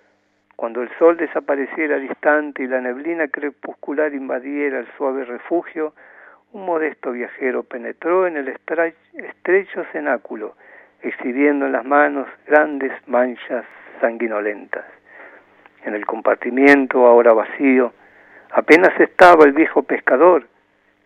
[0.56, 5.94] cuando el sol desapareciera distante y la neblina crepuscular invadiera el suave refugio,
[6.52, 10.56] un modesto viajero penetró en el estrecho cenáculo,
[11.02, 13.64] exhibiendo en las manos grandes manchas
[14.00, 14.84] sanguinolentas.
[15.84, 17.92] En el compartimiento, ahora vacío,
[18.50, 20.48] apenas estaba el viejo pescador,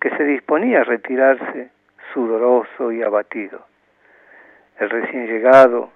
[0.00, 1.70] que se disponía a retirarse
[2.12, 3.66] sudoroso y abatido.
[4.78, 5.90] El recién llegado,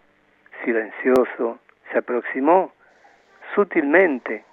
[0.65, 1.59] silencioso,
[1.91, 2.73] se aproximó
[3.55, 4.45] sutilmente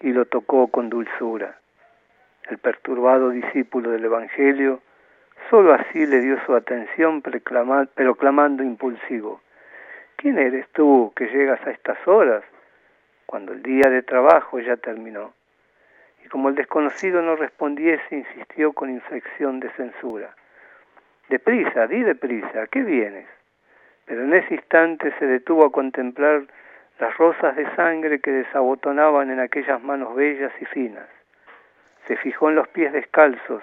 [0.00, 1.56] y lo tocó con dulzura.
[2.48, 4.80] El perturbado discípulo del Evangelio
[5.48, 9.40] solo así le dio su atención, pero clamando impulsivo.
[10.16, 12.44] ¿Quién eres tú que llegas a estas horas,
[13.26, 15.32] cuando el día de trabajo ya terminó?
[16.24, 20.34] Y como el desconocido no respondiese, insistió con inflexión de censura.
[21.32, 23.26] Deprisa, di deprisa, ¿a qué vienes?
[24.04, 26.42] Pero en ese instante se detuvo a contemplar
[27.00, 31.08] las rosas de sangre que desabotonaban en aquellas manos bellas y finas.
[32.06, 33.62] Se fijó en los pies descalzos,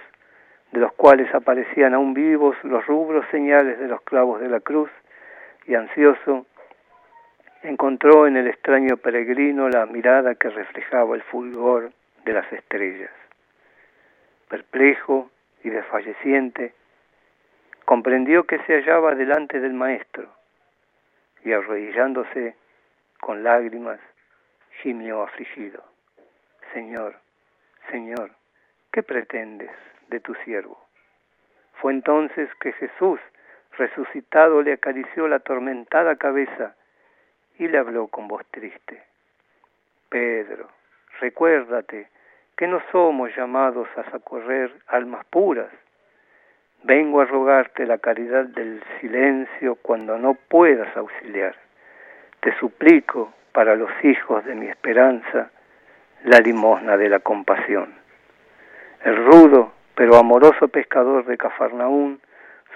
[0.72, 4.90] de los cuales aparecían aún vivos los rubros señales de los clavos de la cruz,
[5.68, 6.48] y ansioso
[7.62, 11.92] encontró en el extraño peregrino la mirada que reflejaba el fulgor
[12.26, 13.12] de las estrellas.
[14.48, 15.30] Perplejo
[15.64, 16.74] y desfalleciente,
[17.90, 20.30] comprendió que se hallaba delante del Maestro,
[21.44, 22.56] y arrodillándose
[23.20, 24.00] con lágrimas,
[24.84, 25.84] gimió afligido.
[26.72, 27.16] Señor,
[27.90, 28.30] Señor,
[28.92, 29.72] ¿qué pretendes
[30.08, 30.80] de tu siervo?
[31.82, 33.20] Fue entonces que Jesús,
[33.76, 36.76] resucitado, le acarició la atormentada cabeza
[37.58, 39.02] y le habló con voz triste.
[40.10, 40.70] Pedro,
[41.20, 42.08] recuérdate
[42.56, 45.72] que no somos llamados a socorrer almas puras.
[46.84, 51.56] Vengo a rogarte la caridad del silencio cuando no puedas auxiliar.
[52.40, 55.50] Te suplico para los hijos de mi esperanza
[56.24, 57.94] la limosna de la compasión.
[59.04, 62.22] El rudo pero amoroso pescador de Cafarnaún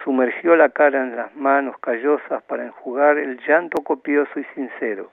[0.03, 5.11] sumergió la cara en las manos callosas para enjugar el llanto copioso y sincero,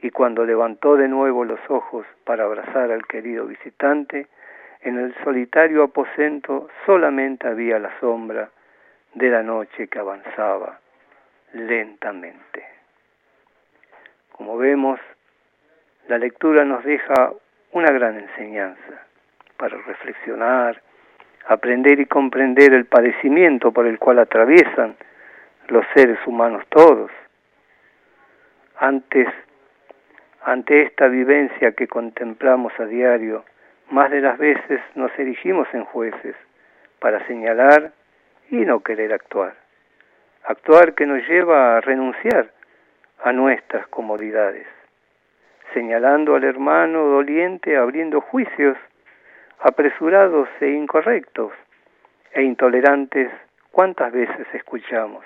[0.00, 4.28] y cuando levantó de nuevo los ojos para abrazar al querido visitante,
[4.86, 8.50] en el solitario aposento solamente había la sombra
[9.14, 10.78] de la noche que avanzaba
[11.54, 12.64] lentamente.
[14.30, 15.00] Como vemos,
[16.06, 17.32] la lectura nos deja
[17.72, 19.02] una gran enseñanza
[19.56, 20.80] para reflexionar,
[21.48, 24.94] aprender y comprender el padecimiento por el cual atraviesan
[25.66, 27.10] los seres humanos todos.
[28.78, 29.26] Antes,
[30.44, 33.44] ante esta vivencia que contemplamos a diario,
[33.90, 36.34] más de las veces nos erigimos en jueces
[36.98, 37.92] para señalar
[38.50, 39.54] y no querer actuar.
[40.44, 42.50] Actuar que nos lleva a renunciar
[43.22, 44.66] a nuestras comodidades,
[45.74, 48.76] señalando al hermano doliente, abriendo juicios
[49.60, 51.52] apresurados e incorrectos
[52.32, 53.30] e intolerantes,
[53.72, 55.24] ¿cuántas veces escuchamos?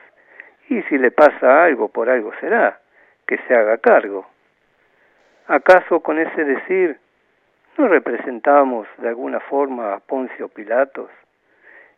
[0.68, 2.78] Y si le pasa algo, por algo será,
[3.26, 4.26] que se haga cargo.
[5.48, 6.98] ¿Acaso con ese decir
[7.88, 11.10] representamos de alguna forma a Poncio Pilatos?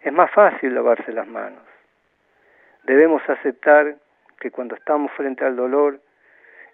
[0.01, 1.62] Es más fácil lavarse las manos.
[2.85, 3.97] Debemos aceptar
[4.41, 6.01] que cuando estamos frente al dolor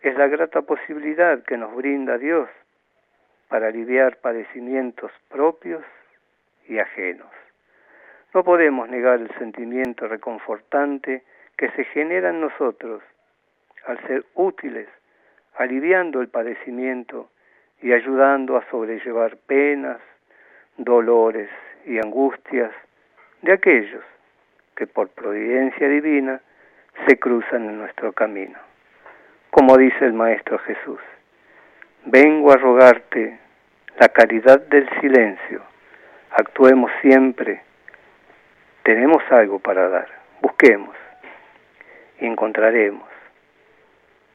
[0.03, 2.49] es la grata posibilidad que nos brinda Dios
[3.49, 5.85] para aliviar padecimientos propios
[6.67, 7.29] y ajenos.
[8.35, 11.25] No podemos negar el sentimiento reconfortante
[11.57, 13.03] que se genera en nosotros
[13.87, 14.89] al ser útiles,
[15.57, 17.31] aliviando el padecimiento
[17.81, 19.99] y ayudando a sobrellevar penas,
[20.77, 21.49] dolores
[21.87, 22.71] y angustias
[23.43, 24.05] de aquellos
[24.77, 26.41] que por providencia divina
[27.07, 28.59] se cruzan en nuestro camino.
[29.51, 31.01] Como dice el Maestro Jesús,
[32.05, 33.39] vengo a rogarte
[33.99, 35.63] la caridad del silencio,
[36.31, 37.63] actuemos siempre,
[38.83, 40.09] tenemos algo para dar,
[40.41, 40.95] busquemos
[42.21, 43.09] y encontraremos.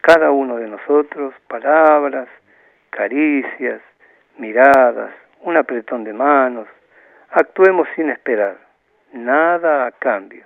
[0.02, 2.28] Cada uno de nosotros, palabras,
[2.96, 3.82] caricias,
[4.38, 6.68] miradas, un apretón de manos,
[7.32, 8.58] actuemos sin esperar,
[9.12, 10.46] nada a cambio.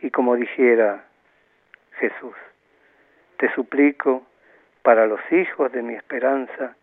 [0.00, 1.04] Y como dijera
[1.98, 2.34] Jesús.
[3.38, 4.26] Te suplico
[4.82, 6.76] para los hijos de mi esperanza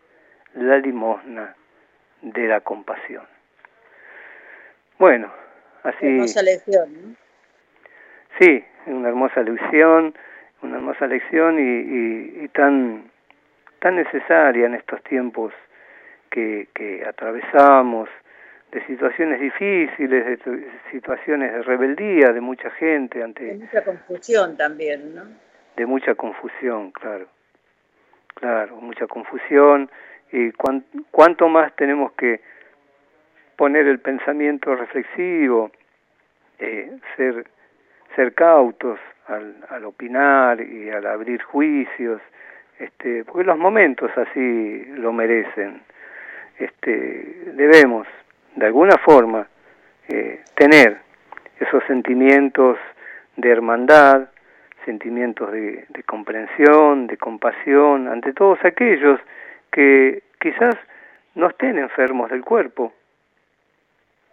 [0.56, 1.56] la limosna
[2.22, 3.26] de la compasión.
[5.00, 5.32] Bueno,
[5.84, 6.06] así.
[6.06, 7.16] Hermosa lección, ¿no?
[8.40, 10.16] Sí, una hermosa lección,
[10.62, 13.12] una hermosa lección y, y, tan,
[13.82, 15.52] tan necesaria en estos tiempos
[16.30, 18.08] que, que atravesamos,
[18.72, 23.44] de situaciones difíciles, de situaciones de rebeldía de mucha gente ante...
[23.44, 25.24] De mucha confusión también, ¿no?
[25.76, 27.28] De mucha confusión, claro.
[28.36, 29.90] Claro, mucha confusión
[30.32, 30.52] y
[31.12, 32.40] cuánto más tenemos que
[33.58, 35.72] poner el pensamiento reflexivo,
[36.60, 37.46] eh, ser,
[38.16, 42.22] ser cautos al, al opinar y al abrir juicios,
[42.82, 45.82] este, porque los momentos así lo merecen.
[46.58, 48.08] Este, debemos
[48.56, 49.48] de alguna forma
[50.08, 50.98] eh, tener
[51.60, 52.78] esos sentimientos
[53.38, 54.30] de hermandad,
[54.84, 59.20] sentimientos de, de, comprensión, de compasión ante todos aquellos
[59.72, 60.76] que quizás
[61.36, 62.94] no estén enfermos del cuerpo,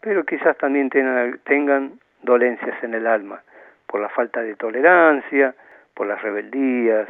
[0.01, 1.93] pero quizás también tengan, tengan
[2.23, 3.43] dolencias en el alma,
[3.87, 5.55] por la falta de tolerancia,
[5.95, 7.09] por las rebeldías,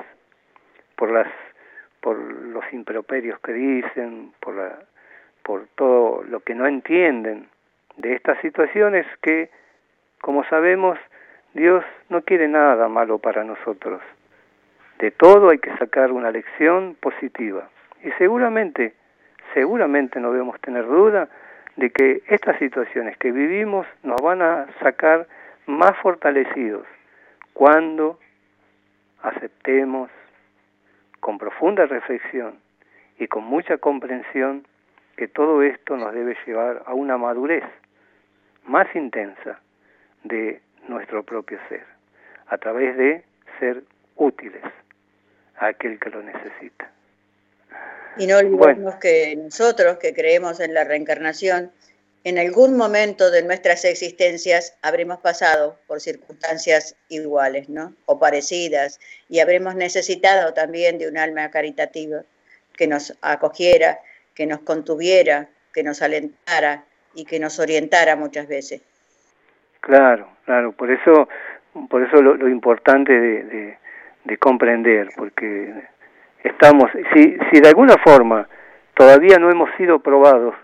[0.99, 1.28] por las
[2.01, 4.78] por los improperios que dicen, por la
[5.42, 7.49] por todo lo que no entienden
[7.96, 9.51] de estas situaciones que
[10.20, 10.99] como sabemos
[11.55, 14.03] Dios no quiere nada malo para nosotros.
[14.99, 17.68] De todo hay que sacar una lección positiva.
[18.03, 18.94] Y seguramente,
[19.55, 21.28] seguramente no debemos tener duda
[21.76, 25.26] de que estas situaciones que vivimos nos van a sacar
[25.66, 26.86] más fortalecidos
[27.55, 28.18] cuando
[29.22, 30.11] aceptemos
[31.20, 32.58] con profunda reflexión
[33.18, 34.66] y con mucha comprensión
[35.16, 37.64] que todo esto nos debe llevar a una madurez
[38.64, 39.60] más intensa
[40.24, 41.84] de nuestro propio ser,
[42.46, 43.24] a través de
[43.58, 43.82] ser
[44.16, 44.62] útiles
[45.56, 46.90] a aquel que lo necesita.
[48.16, 51.70] Y no olvidemos que nosotros que creemos en la reencarnación,
[52.29, 57.95] en algún momento de nuestras existencias habremos pasado por circunstancias iguales, ¿no?
[58.05, 59.01] O parecidas,
[59.31, 62.20] y habremos necesitado también de un alma caritativa
[62.76, 64.01] que nos acogiera,
[64.35, 68.83] que nos contuviera, que nos alentara y que nos orientara muchas veces.
[69.81, 71.31] Claro, claro, por eso,
[71.89, 73.79] por eso lo, importante de,
[74.24, 75.72] de, comprender, porque
[76.45, 78.47] estamos, si, si de alguna forma
[78.95, 80.55] todavía no hemos sido probados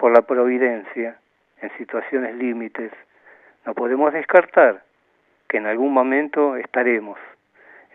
[0.00, 1.18] por la providencia
[1.60, 2.90] en situaciones límites,
[3.66, 4.82] no podemos descartar
[5.46, 7.18] que en algún momento estaremos.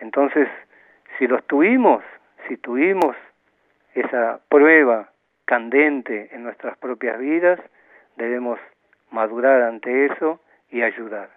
[0.01, 0.47] Entonces,
[1.17, 2.03] si los tuvimos,
[2.47, 3.15] si tuvimos
[3.95, 5.09] esa prueba
[5.45, 7.59] candente en nuestras propias vidas,
[8.17, 8.59] debemos
[9.09, 10.39] madurar ante eso
[10.69, 11.31] y ayudar.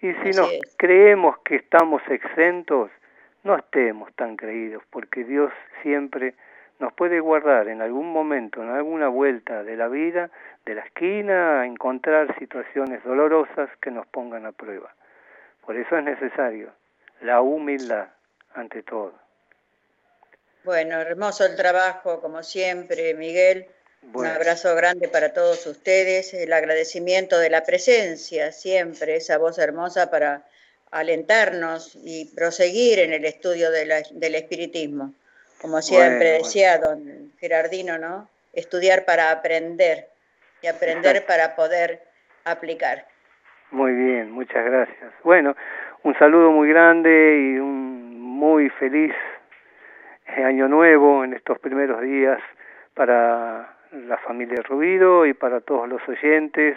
[0.00, 2.90] Y si nos creemos que estamos exentos,
[3.44, 5.52] no estemos tan creídos, porque Dios
[5.82, 6.32] siempre
[6.78, 10.30] nos puede guardar en algún momento, en alguna vuelta de la vida,
[10.64, 14.94] de la esquina, a encontrar situaciones dolorosas que nos pongan a prueba.
[15.64, 16.70] Por eso es necesario
[17.20, 18.08] la humildad
[18.54, 19.12] ante todo.
[20.64, 23.66] Bueno, hermoso el trabajo, como siempre, Miguel.
[24.14, 30.10] Un abrazo grande para todos ustedes, el agradecimiento de la presencia, siempre esa voz hermosa
[30.10, 30.44] para
[30.90, 35.12] alentarnos y proseguir en el estudio del espiritismo.
[35.60, 38.28] Como siempre decía don Gerardino, ¿no?
[38.52, 40.08] Estudiar para aprender
[40.62, 42.02] y aprender para poder
[42.44, 43.06] aplicar.
[43.70, 45.12] Muy bien, muchas gracias.
[45.22, 45.56] Bueno,
[46.02, 49.14] un saludo muy grande y un muy feliz
[50.44, 52.40] año nuevo en estos primeros días
[52.94, 56.76] para la familia Rubido y para todos los oyentes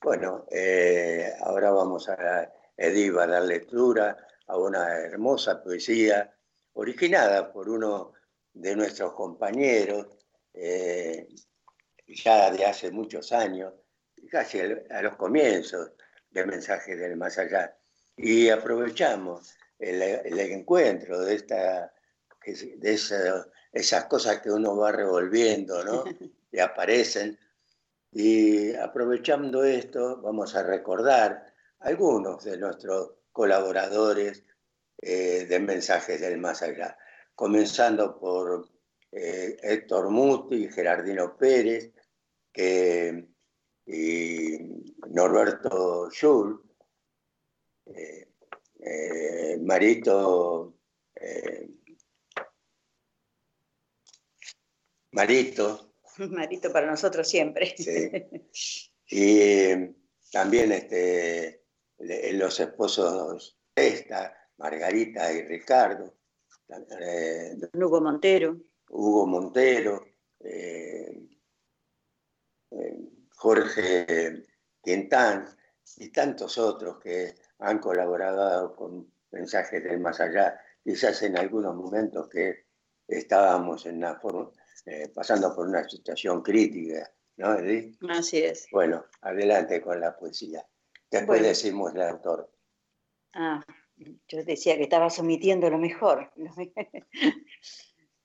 [0.02, 6.36] Bueno, eh, ahora vamos a Ediva dar lectura a una hermosa poesía
[6.74, 8.14] originada por uno
[8.54, 10.08] de nuestros compañeros
[10.54, 11.28] eh,
[12.08, 13.74] ya de hace muchos años,
[14.30, 15.92] casi a los comienzos
[16.30, 17.78] del mensaje del más allá.
[18.18, 20.02] Y aprovechamos el,
[20.40, 21.94] encuentro de, esta,
[22.46, 23.00] de
[23.72, 26.04] esas cosas que uno va revolviendo, ¿no?
[26.54, 27.40] Y aparecen.
[28.12, 31.46] Y aprovechando esto, vamos a recordar
[31.80, 34.44] algunos de nuestros colaboradores
[35.02, 36.98] eh, de Mensajes del Más Allá,
[37.36, 38.70] comenzando por
[39.12, 41.92] eh, Héctor Muti, Gerardino Pérez
[43.86, 44.58] y
[45.10, 46.62] Norberto Schul,
[47.86, 50.76] eh, Marito,
[55.12, 55.94] Marito.
[56.30, 57.76] Marito para nosotros siempre.
[59.14, 59.68] Y
[60.32, 61.66] también este,
[61.98, 66.16] los esposos esta, Margarita y Ricardo.
[67.74, 68.58] Hugo Montero.
[68.92, 70.06] Hugo Montero.
[73.42, 74.44] Jorge
[74.84, 75.48] Quintán
[75.98, 82.30] y tantos otros que han colaborado con mensajes del más allá, quizás en algunos momentos
[82.30, 82.68] que
[83.08, 84.04] estábamos en
[84.86, 87.98] eh, pasando por una situación crítica, ¿no, Edith?
[88.10, 88.68] Así es.
[88.72, 90.64] Bueno, adelante con la poesía.
[91.10, 92.52] Después decimos el autor.
[93.34, 93.66] Ah,
[94.28, 96.32] yo decía que estabas omitiendo lo mejor.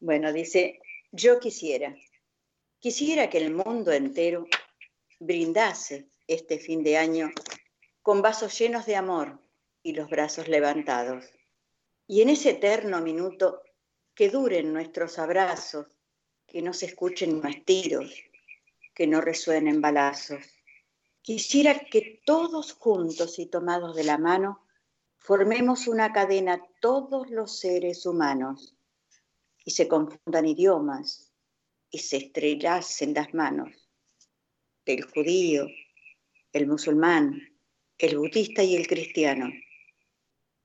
[0.00, 0.80] Bueno, dice,
[1.10, 1.96] yo quisiera,
[2.78, 4.46] quisiera que el mundo entero
[5.18, 7.30] brindase este fin de año
[8.02, 9.40] con vasos llenos de amor
[9.82, 11.24] y los brazos levantados.
[12.06, 13.62] Y en ese eterno minuto
[14.14, 15.86] que duren nuestros abrazos,
[16.46, 18.14] que no se escuchen más tiros,
[18.94, 20.44] que no resuenen balazos.
[21.22, 24.62] Quisiera que todos juntos y tomados de la mano
[25.16, 28.75] formemos una cadena todos los seres humanos
[29.66, 31.34] y se confundan idiomas
[31.90, 33.86] y se estrellasen las manos
[34.86, 35.66] el judío,
[36.52, 37.42] el musulmán,
[37.98, 39.50] el budista y el cristiano.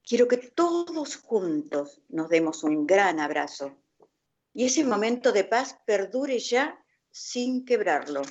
[0.03, 3.81] Quiero que todos juntos nos demos un gran abrazo
[4.53, 6.77] y ese momento de paz perdure ya
[7.09, 8.21] sin quebrarlo,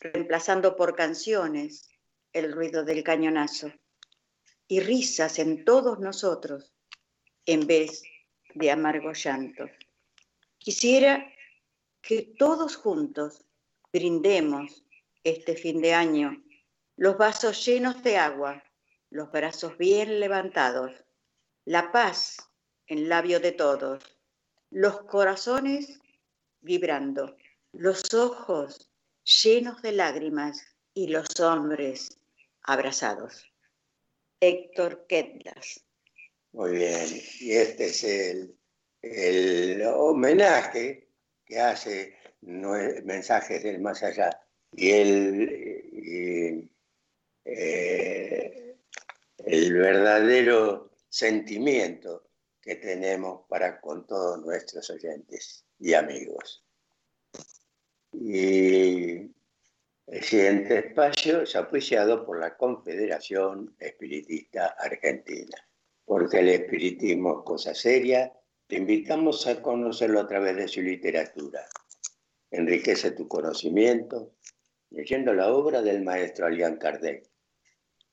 [0.00, 1.90] reemplazando por canciones
[2.32, 3.70] el ruido del cañonazo
[4.66, 6.72] y risas en todos nosotros
[7.44, 8.02] en vez
[8.54, 9.70] de amargos llantos.
[10.58, 11.26] Quisiera
[12.00, 13.44] que todos juntos
[13.92, 14.84] brindemos
[15.24, 16.42] este fin de año,
[16.96, 18.62] los vasos llenos de agua,
[19.10, 20.92] los brazos bien levantados,
[21.64, 22.36] la paz
[22.86, 24.02] en labio de todos,
[24.70, 26.00] los corazones
[26.60, 27.36] vibrando,
[27.72, 28.90] los ojos
[29.24, 32.18] llenos de lágrimas y los hombres
[32.62, 33.52] abrazados.
[34.40, 35.84] Héctor Ketlas.
[36.52, 37.06] Muy bien,
[37.40, 38.54] y este es el,
[39.00, 41.08] el homenaje
[41.44, 44.30] que hace Mensajes del Más Allá.
[44.72, 46.70] Y el,
[47.44, 48.76] eh,
[49.44, 52.28] el verdadero sentimiento
[52.60, 56.64] que tenemos para con todos nuestros oyentes y amigos.
[58.12, 59.30] Y
[60.06, 65.56] el siguiente espacio es apreciado por la Confederación Espiritista Argentina,
[66.12, 68.30] porque el espiritismo es cosa seria,
[68.66, 71.64] te invitamos a conocerlo a través de su literatura.
[72.50, 74.34] Enriquece tu conocimiento,
[74.90, 77.30] leyendo la obra del maestro Alian Kardec.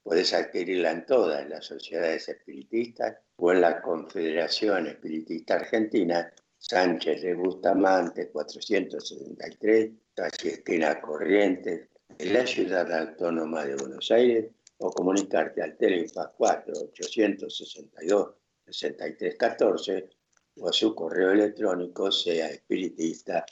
[0.02, 7.34] Puedes adquirirla en todas las sociedades espiritistas o en la Confederación Espiritista Argentina, Sánchez de
[7.34, 14.46] Bustamante 473, casi esquina Corrientes, en la ciudad autónoma de Buenos Aires,
[14.80, 20.10] o comunicarte al teléfono 4 862 6314
[20.58, 23.46] o a su correo electrónico sea espiritista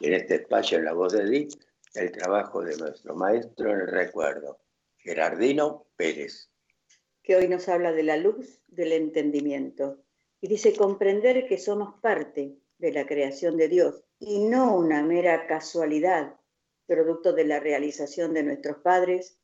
[0.00, 1.54] y en este espacio, en la voz de Edith,
[1.94, 4.60] el trabajo de nuestro maestro en el recuerdo,
[4.98, 6.50] Gerardino Pérez.
[7.22, 10.02] Que hoy nos habla de la luz del entendimiento
[10.40, 15.46] y dice comprender que somos parte de la creación de Dios y no una mera
[15.46, 16.36] casualidad,
[16.88, 19.38] producto de la realización de nuestros padres,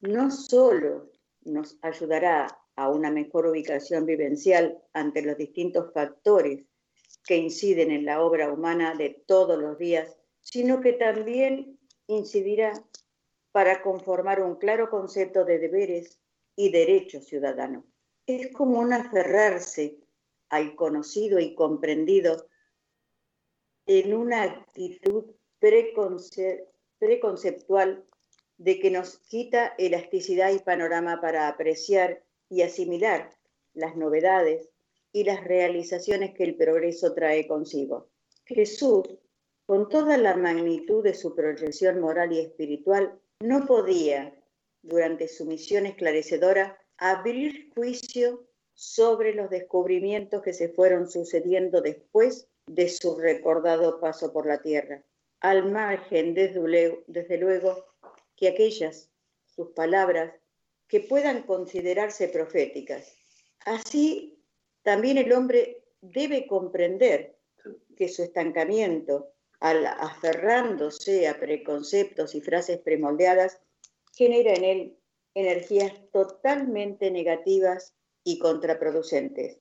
[0.00, 1.10] no solo
[1.42, 6.64] nos ayudará a una mejor ubicación vivencial ante los distintos factores
[7.26, 12.72] que inciden en la obra humana de todos los días, sino que también incidirá
[13.50, 16.20] para conformar un claro concepto de deberes
[16.56, 17.84] y derechos ciudadanos.
[18.26, 19.98] Es como un aferrarse
[20.48, 22.46] al conocido y comprendido
[23.86, 25.24] en una actitud
[27.04, 28.02] preconceptual
[28.56, 33.28] de que nos quita elasticidad y panorama para apreciar y asimilar
[33.74, 34.70] las novedades
[35.12, 38.08] y las realizaciones que el progreso trae consigo.
[38.46, 39.02] Jesús,
[39.66, 44.34] con toda la magnitud de su proyección moral y espiritual, no podía,
[44.80, 52.88] durante su misión esclarecedora, abrir juicio sobre los descubrimientos que se fueron sucediendo después de
[52.88, 55.04] su recordado paso por la tierra,
[55.44, 57.84] al margen, desde, desde luego,
[58.34, 59.10] que aquellas,
[59.44, 60.32] sus palabras,
[60.88, 63.14] que puedan considerarse proféticas.
[63.66, 64.42] Así
[64.82, 67.36] también el hombre debe comprender
[67.94, 73.60] que su estancamiento, al aferrándose a preconceptos y frases premoldeadas,
[74.14, 74.98] genera en él
[75.34, 77.92] energías totalmente negativas
[78.24, 79.58] y contraproducentes.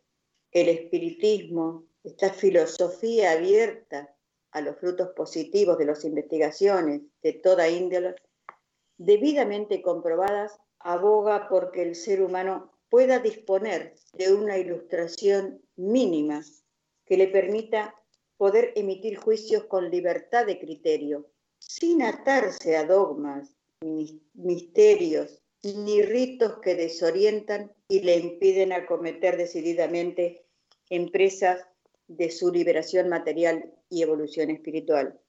[0.50, 4.16] El espiritismo, esta filosofía abierta
[4.54, 8.16] a los frutos positivos de las investigaciones de toda índole,
[8.98, 16.42] debidamente comprobadas, aboga porque el ser humano pueda disponer de una ilustración mínima
[17.06, 17.96] que le permita
[18.38, 23.56] poder emitir juicios con libertad de criterio, sin atarse a dogmas,
[24.34, 30.46] misterios, ni ritos que desorientan y le impiden acometer decididamente
[30.90, 31.66] empresas
[32.18, 35.20] de su liberación material y evolución espiritual.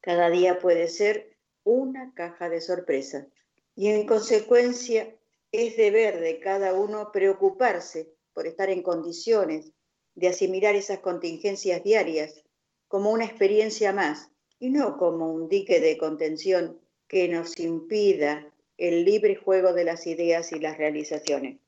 [0.00, 3.26] Cada día puede ser una caja de sorpresa
[3.74, 5.14] y en consecuencia
[5.52, 9.72] es deber de cada uno preocuparse por estar en condiciones
[10.14, 12.44] de asimilar esas contingencias diarias
[12.88, 19.04] como una experiencia más y no como un dique de contención que nos impida el
[19.04, 21.58] libre juego de las ideas y las realizaciones.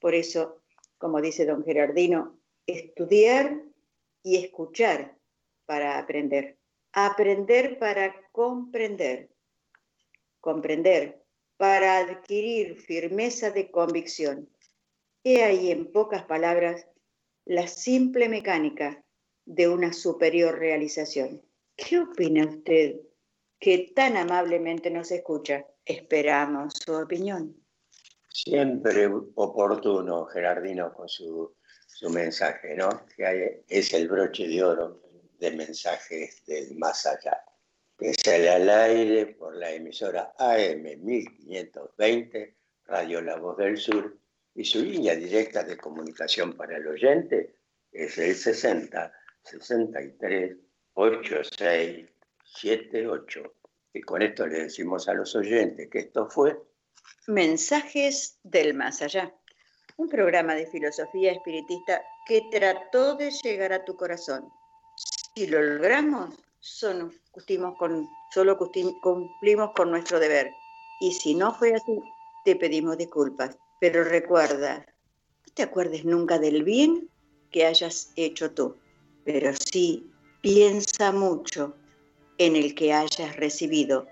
[0.00, 0.60] Por eso,
[0.98, 3.62] como dice don Gerardino, estudiar
[4.24, 5.16] y escuchar
[5.66, 6.58] para aprender.
[6.92, 9.30] Aprender para comprender.
[10.40, 11.22] Comprender
[11.56, 14.50] para adquirir firmeza de convicción.
[15.22, 16.86] He ahí, en pocas palabras,
[17.44, 19.04] la simple mecánica
[19.44, 21.42] de una superior realización.
[21.76, 23.00] ¿Qué opina usted
[23.60, 25.66] que tan amablemente nos escucha?
[25.84, 27.56] Esperamos su opinión.
[28.28, 31.54] Siempre oportuno, Gerardino, con su,
[31.94, 33.06] su mensaje, ¿no?
[33.16, 35.00] Que es el broche de oro
[35.38, 37.44] de mensajes del más allá.
[37.96, 44.18] Que sale al aire por la emisora AM 1520, Radio La Voz del Sur,
[44.54, 47.54] y su línea directa de comunicación para el oyente
[47.92, 49.12] es el 60
[49.44, 50.56] 63
[50.94, 52.08] 86
[52.44, 53.54] 78
[53.92, 56.56] y con esto le decimos a los oyentes que esto fue
[57.26, 59.34] Mensajes del Más Allá,
[59.96, 64.52] un programa de filosofía espiritista que trató de llegar a tu corazón.
[65.34, 70.54] Si lo logramos, solo cumplimos con, solo cumplimos con nuestro deber.
[71.00, 72.00] Y si no fue así,
[72.44, 73.56] te pedimos disculpas.
[73.80, 74.86] Pero recuerda,
[75.46, 77.08] no te acuerdes nunca del bien
[77.50, 78.76] que hayas hecho tú,
[79.24, 81.74] pero sí piensa mucho
[82.38, 84.06] en el que hayas recibido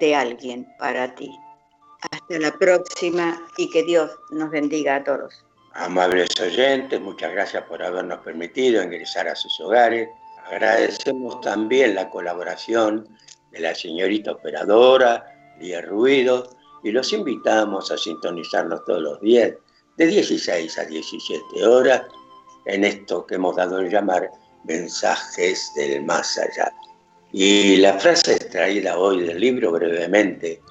[0.00, 1.30] de alguien para ti.
[2.00, 5.44] Hasta la próxima y que Dios nos bendiga a todos.
[5.74, 10.08] Amables oyentes, muchas gracias por habernos permitido ingresar a sus hogares.
[10.46, 13.08] Agradecemos también la colaboración
[13.50, 15.24] de la señorita operadora,
[15.60, 16.48] Lía Ruido,
[16.82, 19.52] y los invitamos a sintonizarnos todos los días
[19.96, 22.02] de 16 a 17 horas
[22.66, 24.30] en esto que hemos dado el llamar
[24.64, 26.72] mensajes del más allá.
[27.32, 30.62] Y la frase extraída hoy del libro brevemente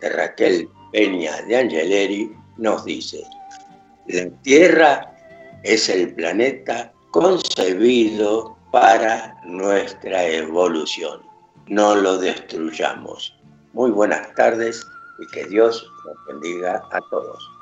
[0.00, 3.24] de Raquel Peña de Angeleri nos dice,
[4.06, 5.12] la Tierra
[5.64, 11.20] es el planeta concebido para nuestra evolución.
[11.66, 13.36] No lo destruyamos.
[13.72, 14.86] Muy buenas tardes
[15.18, 17.53] y que Dios nos bendiga a todos.